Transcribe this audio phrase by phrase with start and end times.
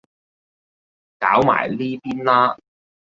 [1.19, 2.57] 搞埋呢邊啦